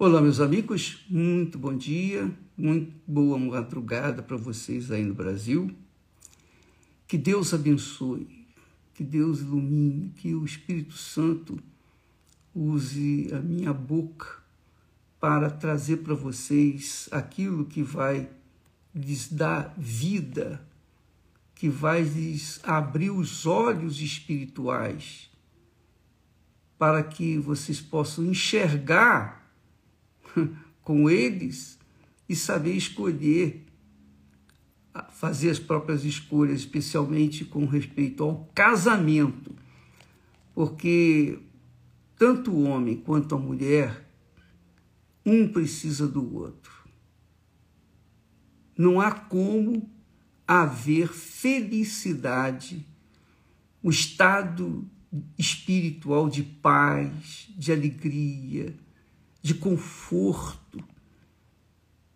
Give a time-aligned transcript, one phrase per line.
[0.00, 5.74] Olá, meus amigos, muito bom dia, muito boa madrugada para vocês aí no Brasil.
[7.04, 8.46] Que Deus abençoe,
[8.94, 11.58] que Deus ilumine, que o Espírito Santo
[12.54, 14.40] use a minha boca
[15.18, 18.30] para trazer para vocês aquilo que vai
[18.94, 20.64] lhes dar vida,
[21.56, 25.28] que vai lhes abrir os olhos espirituais,
[26.78, 29.37] para que vocês possam enxergar
[30.82, 31.78] com eles
[32.28, 33.64] e saber escolher,
[35.10, 39.54] fazer as próprias escolhas, especialmente com respeito ao casamento,
[40.54, 41.38] porque
[42.16, 44.08] tanto o homem quanto a mulher,
[45.24, 46.72] um precisa do outro.
[48.76, 49.88] Não há como
[50.46, 52.86] haver felicidade,
[53.82, 54.88] o estado
[55.38, 58.74] espiritual de paz, de alegria,
[59.40, 60.82] de conforto,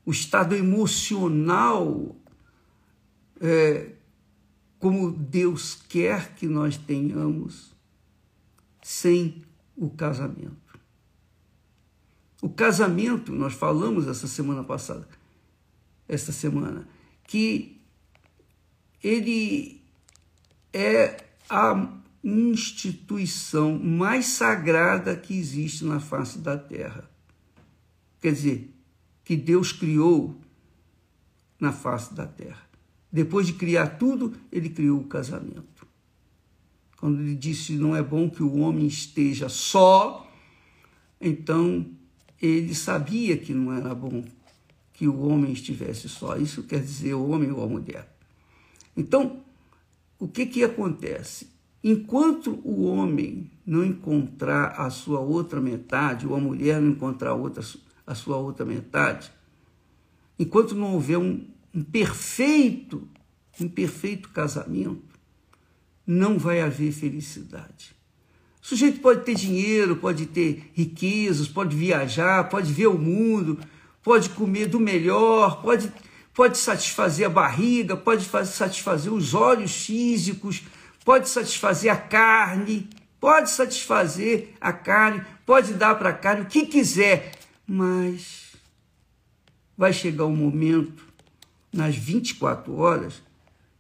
[0.05, 2.17] o estado emocional
[3.41, 3.92] é,
[4.78, 7.73] como Deus quer que nós tenhamos
[8.83, 9.43] sem
[9.77, 10.81] o casamento.
[12.43, 15.09] O casamento, nós falamos essa semana passada,
[16.09, 16.89] esta semana,
[17.25, 17.81] que
[19.03, 19.81] ele
[20.73, 27.09] é a instituição mais sagrada que existe na face da terra.
[28.23, 28.73] Quer dizer,
[29.25, 30.41] que Deus criou
[31.61, 32.62] na face da terra.
[33.11, 35.87] Depois de criar tudo, ele criou o casamento.
[36.98, 40.31] Quando ele disse não é bom que o homem esteja só,
[41.20, 41.84] então
[42.41, 44.25] ele sabia que não era bom
[44.93, 46.37] que o homem estivesse só.
[46.37, 48.17] Isso quer dizer o homem ou a mulher.
[48.97, 49.43] Então,
[50.19, 51.48] o que que acontece?
[51.83, 57.34] Enquanto o homem não encontrar a sua outra metade, ou a mulher não encontrar a
[57.34, 57.62] outra
[58.06, 59.31] a sua outra metade,
[60.39, 63.09] enquanto não houver um, um perfeito,
[63.61, 65.19] um perfeito casamento,
[66.06, 67.94] não vai haver felicidade.
[68.62, 73.59] O sujeito pode ter dinheiro, pode ter riquezas, pode viajar, pode ver o mundo,
[74.03, 75.93] pode comer do melhor, pode,
[76.32, 80.62] pode satisfazer a barriga, pode satisfazer os olhos físicos,
[81.04, 82.88] pode satisfazer a carne,
[83.21, 87.32] pode satisfazer a carne, pode dar para a carne o que quiser,
[87.67, 88.55] mas
[89.77, 91.06] vai chegar um momento,
[91.73, 93.23] nas 24 horas,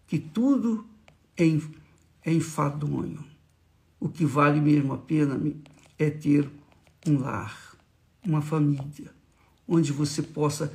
[0.06, 0.86] que tudo
[1.36, 1.44] é,
[2.24, 3.24] é enfadonho.
[4.00, 5.40] O que vale mesmo a pena
[5.98, 6.50] é ter
[7.06, 7.76] um lar,
[8.24, 9.12] uma família,
[9.68, 10.72] onde você possa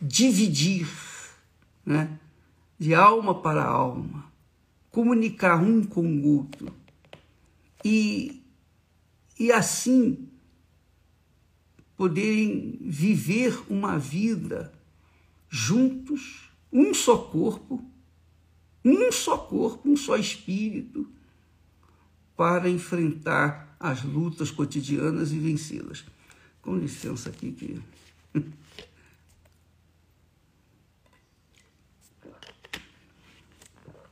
[0.00, 0.88] dividir,
[1.84, 2.18] né,
[2.78, 4.24] de alma para alma,
[4.90, 6.72] comunicar um com o outro
[7.84, 8.42] e,
[9.38, 10.28] e assim
[11.98, 14.72] poderem viver uma vida
[15.50, 17.84] juntos, um só corpo,
[18.84, 21.10] um só corpo, um só espírito,
[22.36, 26.04] para enfrentar as lutas cotidianas e vencê-las.
[26.62, 27.82] Com licença aqui que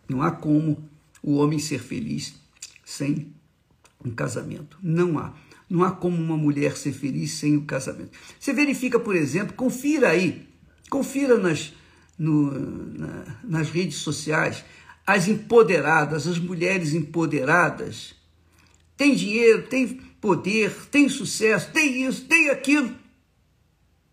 [0.09, 0.91] não há como
[1.23, 2.35] o homem ser feliz
[2.85, 3.33] sem
[4.05, 4.77] um casamento.
[4.83, 5.33] Não há.
[5.69, 8.17] Não há como uma mulher ser feliz sem o casamento.
[8.39, 10.47] Você verifica, por exemplo, confira aí,
[10.89, 11.73] confira nas,
[12.19, 12.53] no,
[12.99, 14.65] na, nas redes sociais,
[15.07, 18.15] as empoderadas, as mulheres empoderadas,
[18.97, 19.89] tem dinheiro, tem
[20.21, 22.95] poder, tem sucesso, tem isso, tem aquilo,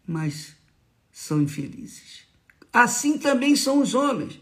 [0.06, 0.56] mas
[1.12, 2.24] são infelizes.
[2.72, 4.40] Assim também são os homens.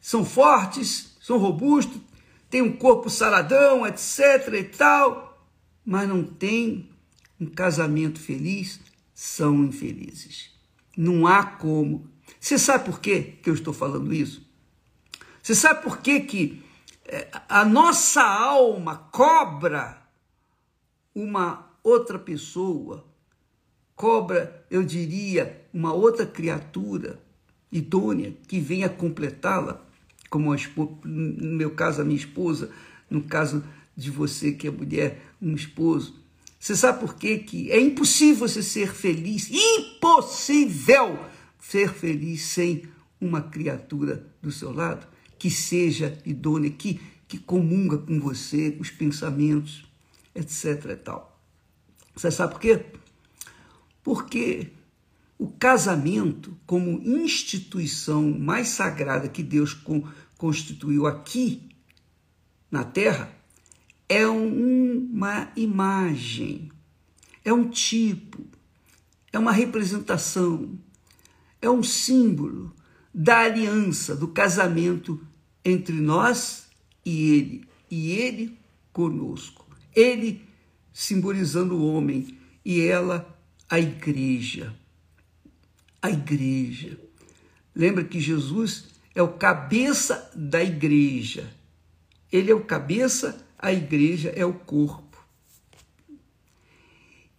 [0.00, 2.00] São fortes, são robustos,
[2.50, 5.25] têm um corpo saradão, etc e tal,
[5.86, 6.90] mas não têm
[7.40, 8.80] um casamento feliz,
[9.14, 10.50] são infelizes.
[10.96, 12.10] Não há como.
[12.40, 14.44] Você sabe por quê que eu estou falando isso?
[15.40, 16.62] Você sabe por quê que
[17.04, 20.02] eh, a nossa alma cobra
[21.14, 23.06] uma outra pessoa,
[23.94, 27.20] cobra, eu diria, uma outra criatura
[27.70, 29.82] idônea que venha completá-la,
[30.28, 30.54] como
[31.04, 32.70] no meu caso a minha esposa,
[33.08, 33.62] no caso
[33.96, 36.14] de você que é mulher, um esposo.
[36.58, 37.38] Você sabe por quê?
[37.38, 41.18] que é impossível você ser feliz, impossível
[41.60, 42.84] ser feliz sem
[43.20, 45.06] uma criatura do seu lado
[45.38, 49.84] que seja idônea, que, que comunga com você os pensamentos,
[50.34, 50.86] etc.
[50.90, 51.40] E tal.
[52.14, 52.86] Você sabe por quê?
[54.02, 54.70] Porque
[55.38, 59.76] o casamento, como instituição mais sagrada que Deus
[60.38, 61.68] constituiu aqui
[62.70, 63.35] na Terra,
[64.08, 66.70] é uma imagem,
[67.44, 68.44] é um tipo,
[69.32, 70.78] é uma representação,
[71.60, 72.74] é um símbolo
[73.12, 75.20] da aliança, do casamento
[75.64, 76.66] entre nós
[77.04, 78.58] e Ele, e Ele
[78.92, 79.66] conosco.
[79.94, 80.46] Ele
[80.92, 83.38] simbolizando o homem e ela
[83.68, 84.74] a igreja.
[86.00, 86.98] A igreja.
[87.74, 91.52] Lembra que Jesus é o cabeça da igreja.
[92.30, 95.16] Ele é o cabeça, a igreja é o corpo.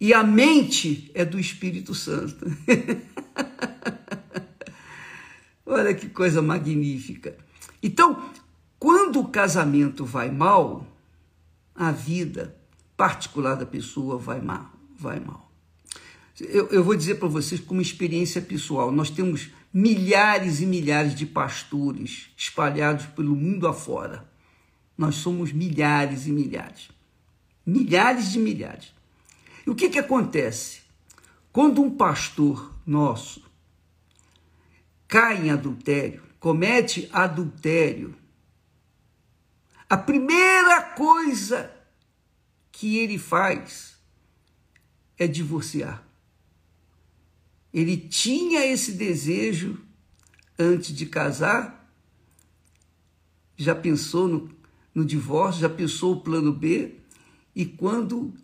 [0.00, 2.46] E a mente é do Espírito Santo.
[5.66, 7.36] Olha que coisa magnífica.
[7.82, 8.30] Então,
[8.78, 10.86] quando o casamento vai mal,
[11.74, 12.56] a vida
[12.96, 14.72] particular da pessoa vai mal.
[14.98, 15.50] Vai mal.
[16.40, 18.92] Eu, eu vou dizer para vocês como experiência pessoal.
[18.92, 24.28] Nós temos milhares e milhares de pastores espalhados pelo mundo afora.
[24.98, 26.88] Nós somos milhares e milhares.
[27.64, 28.92] Milhares de milhares.
[29.64, 30.80] E o que, que acontece?
[31.52, 33.48] Quando um pastor nosso
[35.06, 38.14] cai em adultério, comete adultério,
[39.88, 41.70] a primeira coisa
[42.72, 43.96] que ele faz
[45.16, 46.02] é divorciar.
[47.72, 49.80] Ele tinha esse desejo
[50.58, 51.90] antes de casar,
[53.56, 54.57] já pensou no,
[54.98, 56.96] no divórcio, já pensou o plano B,
[57.54, 58.34] e quando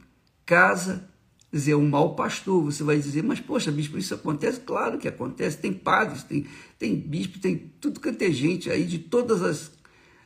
[0.47, 1.09] casa,
[1.53, 2.63] dizer, é um mau pastor.
[2.63, 4.61] Você vai dizer, mas poxa, bispo, isso acontece?
[4.61, 5.59] Claro que acontece.
[5.59, 6.47] Tem padres, tem,
[6.79, 9.73] tem bispo, tem tudo que tem gente aí de todas as,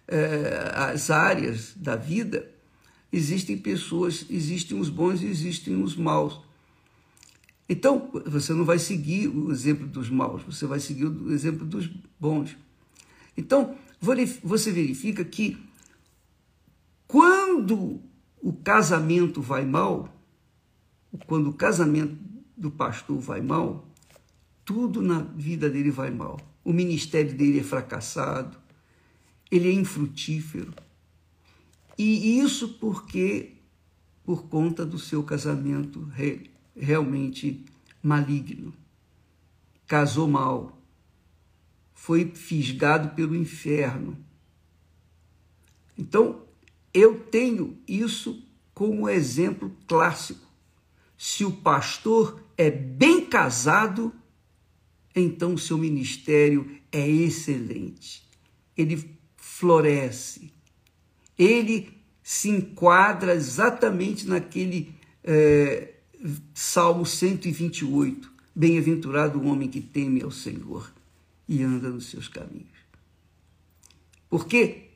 [0.06, 2.50] é, as áreas da vida.
[3.10, 6.40] Existem pessoas, existem os bons e existem os maus.
[7.66, 11.88] Então, você não vai seguir o exemplo dos maus, você vai seguir o exemplo dos
[12.20, 12.54] bons.
[13.34, 13.76] Então,
[14.42, 15.67] você verifica que
[17.08, 18.02] quando
[18.42, 20.14] o casamento vai mal,
[21.26, 22.18] quando o casamento
[22.54, 23.88] do pastor vai mal,
[24.62, 26.38] tudo na vida dele vai mal.
[26.62, 28.58] O ministério dele é fracassado,
[29.50, 30.74] ele é infrutífero.
[31.96, 33.54] E isso porque,
[34.22, 37.64] por conta do seu casamento re, realmente
[38.02, 38.74] maligno.
[39.86, 40.78] Casou mal,
[41.94, 44.18] foi fisgado pelo inferno.
[45.96, 46.46] Então,
[46.92, 48.42] eu tenho isso
[48.74, 50.48] como exemplo clássico
[51.18, 54.14] se o pastor é bem casado,
[55.14, 58.22] então seu ministério é excelente.
[58.76, 60.52] Ele floresce.
[61.36, 61.92] Ele
[62.22, 64.94] se enquadra exatamente naquele
[65.24, 65.94] é,
[66.54, 68.32] Salmo 128.
[68.54, 70.92] Bem-aventurado o homem que teme ao Senhor
[71.48, 72.78] e anda nos seus caminhos.
[74.30, 74.87] Porque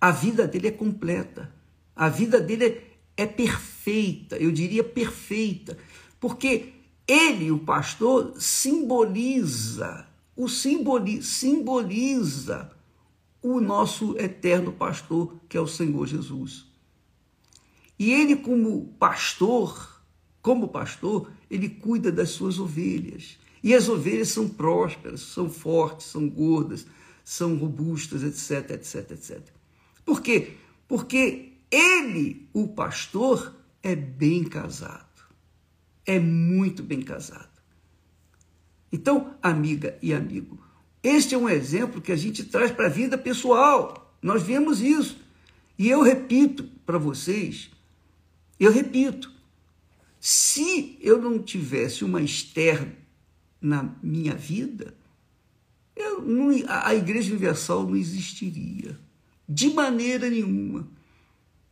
[0.00, 1.52] a vida dele é completa.
[1.94, 5.76] A vida dele é é perfeita, eu diria perfeita,
[6.20, 6.72] porque
[7.04, 10.06] ele, o pastor, simboliza,
[10.36, 12.70] o simboli, simboliza
[13.42, 16.66] o nosso eterno pastor, que é o Senhor Jesus.
[17.98, 20.00] E ele, como pastor,
[20.40, 23.36] como pastor, ele cuida das suas ovelhas.
[23.64, 26.86] E as ovelhas são prósperas, são fortes, são gordas,
[27.24, 29.57] são robustas, etc, etc, etc.
[30.08, 30.54] Por quê?
[30.88, 35.04] Porque ele, o pastor, é bem casado.
[36.06, 37.50] É muito bem casado.
[38.90, 40.58] Então, amiga e amigo,
[41.02, 44.16] este é um exemplo que a gente traz para a vida pessoal.
[44.22, 45.18] Nós vemos isso.
[45.78, 47.68] E eu repito para vocês,
[48.58, 49.30] eu repito,
[50.18, 52.96] se eu não tivesse uma Esther
[53.60, 54.94] na minha vida,
[56.24, 58.98] não, a Igreja Universal não existiria.
[59.48, 60.86] De maneira nenhuma.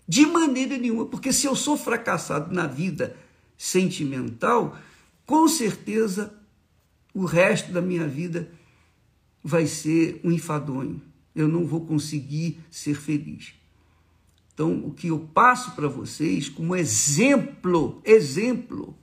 [0.09, 3.16] De maneira nenhuma, porque se eu sou fracassado na vida
[3.59, 4.78] sentimental,
[5.26, 6.33] com certeza
[7.12, 8.50] o resto da minha vida
[9.42, 11.02] vai ser um enfadonho.
[11.35, 13.54] Eu não vou conseguir ser feliz.
[14.54, 18.97] Então, o que eu passo para vocês como exemplo, exemplo,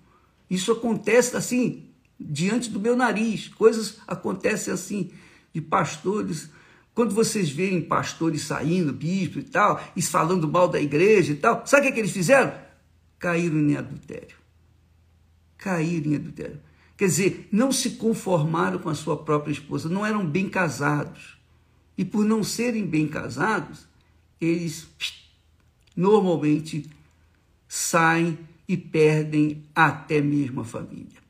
[0.50, 1.84] isso acontece assim,
[2.20, 5.12] diante do meu nariz, coisas acontecem assim,
[5.54, 6.50] de pastores
[6.94, 11.66] quando vocês veem pastores saindo, bispo e tal, e falando mal da igreja e tal,
[11.66, 12.54] sabe o que, é que eles fizeram?
[13.18, 14.38] Caíram em adultério.
[15.58, 16.60] Caíram em adultério.
[16.96, 21.38] Quer dizer, não se conformaram com a sua própria esposa, não eram bem casados.
[21.98, 23.88] E por não serem bem casados,
[24.40, 24.88] eles
[25.96, 26.90] normalmente
[27.68, 31.22] saem e perdem até mesmo a família.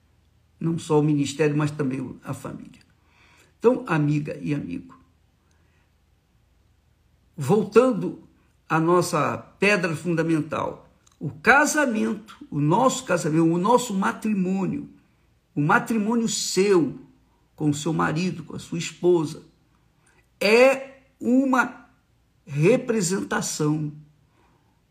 [0.59, 2.81] Não só o ministério, mas também a família.
[3.59, 4.97] Então, amiga e amigo,
[7.35, 8.23] voltando
[8.67, 14.89] à nossa pedra fundamental, o casamento, o nosso casamento, o nosso matrimônio
[15.55, 16.99] o matrimônio seu
[17.55, 19.43] com o seu marido, com a sua esposa,
[20.39, 21.87] é uma
[22.45, 23.93] representação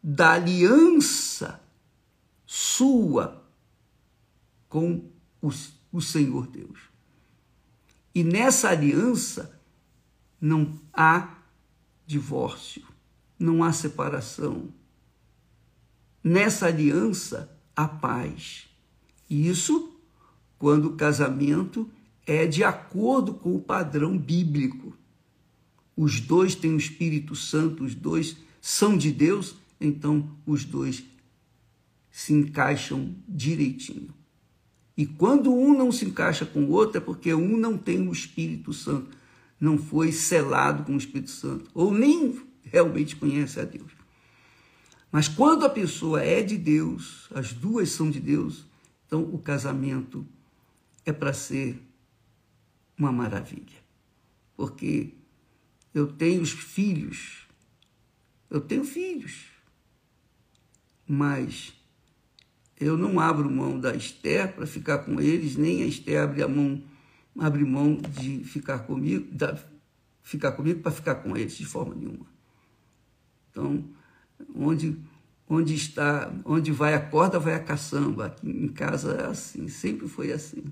[0.03, 1.61] da aliança
[2.47, 3.45] sua
[4.69, 6.79] com o, Senhor Deus.
[8.15, 9.61] E nessa aliança
[10.41, 11.42] não há
[12.13, 12.83] divórcio,
[13.39, 14.69] não há separação.
[16.23, 18.69] Nessa aliança há paz.
[19.29, 19.97] Isso
[20.59, 21.91] quando o casamento
[22.27, 24.97] é de acordo com o padrão bíblico.
[25.97, 31.03] Os dois têm o Espírito Santo, os dois são de Deus, então os dois
[32.11, 34.15] se encaixam direitinho.
[34.97, 38.13] E quando um não se encaixa com o outro, é porque um não tem o
[38.13, 39.17] Espírito Santo,
[39.63, 43.93] não foi selado com o Espírito Santo, ou nem realmente conhece a Deus.
[45.13, 48.67] Mas quando a pessoa é de Deus, as duas são de Deus,
[49.07, 50.27] então o casamento
[51.07, 51.81] é para ser
[52.99, 53.79] uma maravilha.
[54.57, 55.15] Porque
[55.95, 57.47] eu tenho os filhos,
[58.51, 59.45] eu tenho filhos,
[61.07, 61.73] mas
[62.81, 66.49] eu não abro mão da Esther para ficar com eles, nem a Esther abre a
[66.49, 66.83] mão,
[67.39, 69.59] abre mão de ficar comigo, da,
[70.23, 72.27] ficar comigo para ficar com eles de forma nenhuma.
[73.51, 73.85] Então,
[74.55, 74.97] onde
[75.49, 78.27] onde está, onde vai a corda, vai a caçamba.
[78.27, 80.65] Aqui em casa é assim, sempre foi assim.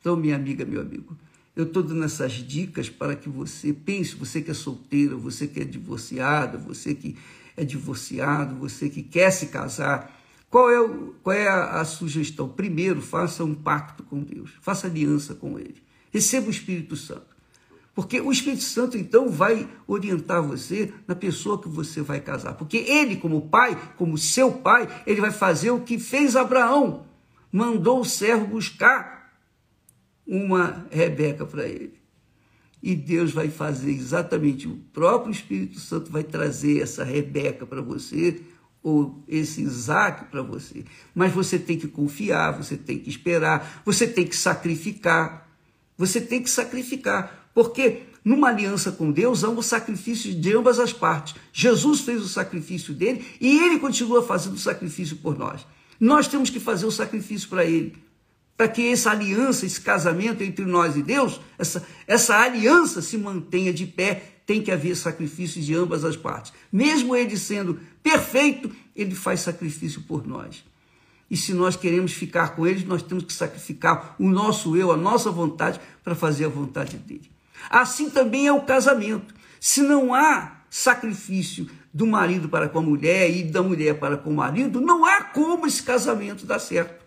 [0.00, 1.16] Então, minha amiga, meu amigo,
[1.54, 5.60] eu estou dando essas dicas para que você pense, você que é solteiro, você que
[5.60, 7.16] é divorciada, você que
[7.56, 10.14] é divorciado, você que quer se casar,
[10.50, 12.48] qual é, o, qual é a, a sugestão?
[12.48, 15.82] Primeiro, faça um pacto com Deus, faça aliança com Ele,
[16.16, 17.36] receba o Espírito Santo.
[17.94, 22.54] Porque o Espírito Santo, então, vai orientar você na pessoa que você vai casar.
[22.54, 27.06] Porque ele, como pai, como seu pai, ele vai fazer o que fez Abraão.
[27.50, 29.32] Mandou o servo buscar
[30.26, 32.00] uma Rebeca para ele.
[32.82, 38.42] E Deus vai fazer exatamente, o próprio Espírito Santo vai trazer essa Rebeca para você,
[38.82, 40.84] ou esse Isaac para você.
[41.14, 45.45] Mas você tem que confiar, você tem que esperar, você tem que sacrificar.
[45.96, 50.92] Você tem que sacrificar porque numa aliança com Deus há um sacrifício de ambas as
[50.92, 51.36] partes.
[51.52, 55.66] Jesus fez o sacrifício dele e ele continua fazendo o sacrifício por nós.
[55.98, 57.96] Nós temos que fazer o sacrifício para ele.
[58.56, 63.72] Para que essa aliança, esse casamento entre nós e Deus, essa, essa aliança se mantenha
[63.72, 66.52] de pé, tem que haver sacrifício de ambas as partes.
[66.72, 70.64] Mesmo ele sendo perfeito, ele faz sacrifício por nós.
[71.30, 74.96] E se nós queremos ficar com ele, nós temos que sacrificar o nosso eu, a
[74.96, 77.30] nossa vontade, para fazer a vontade dele.
[77.68, 79.34] Assim também é o casamento.
[79.60, 84.30] Se não há sacrifício do marido para com a mulher e da mulher para com
[84.30, 87.04] o marido, não há como esse casamento dar certo.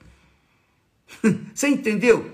[1.53, 2.31] Você entendeu?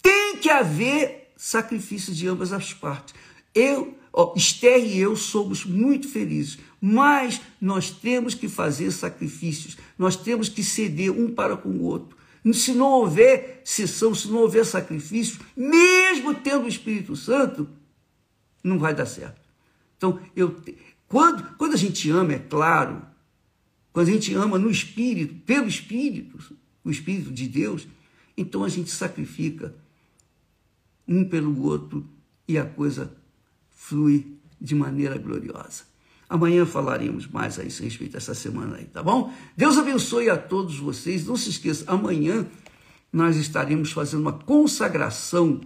[0.00, 3.14] Tem que haver sacrifício de ambas as partes.
[3.54, 3.96] Eu,
[4.34, 10.64] Esther e eu somos muito felizes, mas nós temos que fazer sacrifícios, nós temos que
[10.64, 12.16] ceder um para com o outro.
[12.52, 17.68] Se não houver sessão, se não houver sacrifício, mesmo tendo o Espírito Santo,
[18.62, 19.40] não vai dar certo.
[19.96, 20.56] Então, eu,
[21.06, 23.02] quando, quando a gente ama, é claro,
[23.92, 26.38] quando a gente ama no Espírito, pelo Espírito,
[26.82, 27.86] o Espírito de Deus,
[28.36, 29.74] então a gente sacrifica
[31.06, 32.08] um pelo outro
[32.46, 33.17] e a coisa
[33.78, 34.26] flui
[34.60, 35.84] de maneira gloriosa.
[36.28, 39.32] Amanhã falaremos mais a a respeito dessa semana aí, tá bom?
[39.56, 41.24] Deus abençoe a todos vocês.
[41.24, 42.44] Não se esqueça, amanhã
[43.10, 45.60] nós estaremos fazendo uma consagração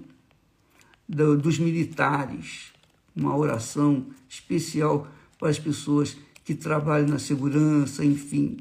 [1.08, 2.72] do, dos militares,
[3.16, 8.58] uma oração especial para as pessoas que trabalham na segurança, enfim,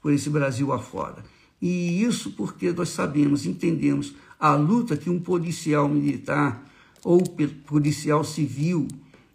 [0.00, 1.22] por esse Brasil afora.
[1.60, 6.66] E isso porque nós sabemos, entendemos a luta que um policial militar
[7.04, 7.22] ou
[7.66, 8.88] policial civil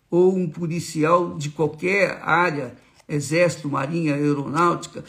[0.10, 2.76] ou um policial de qualquer área,
[3.08, 5.06] exército, marinha, aeronáutica,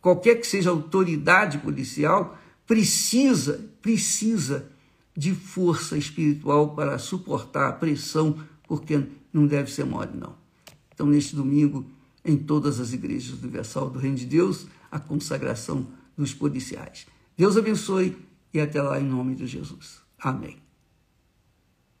[0.00, 4.70] qualquer que seja a autoridade policial, precisa, precisa
[5.14, 10.34] de força espiritual para suportar a pressão, porque não deve ser mole, não.
[10.94, 11.84] Então, neste domingo,
[12.24, 17.06] em todas as igrejas universal do Reino de Deus, a consagração dos policiais.
[17.36, 18.16] Deus abençoe
[18.52, 20.00] e até lá em nome de Jesus.
[20.18, 20.69] Amém.